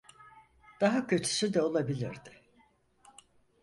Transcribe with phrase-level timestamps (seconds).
[0.81, 2.41] Daha kötüsü de olabilirdi.